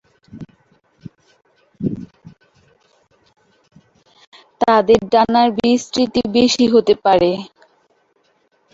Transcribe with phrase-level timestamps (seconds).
[4.61, 7.31] তাদের ডানার বিস্তৃতি এর বেশি হতে পারে।